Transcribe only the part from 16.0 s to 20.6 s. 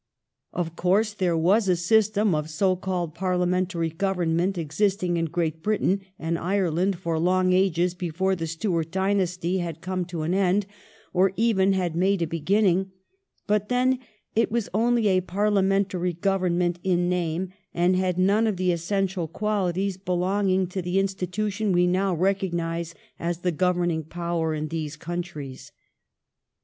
government in name, and had none of the essential qualities belong